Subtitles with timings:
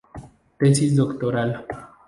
[0.57, 1.51] Tesis Doctoral.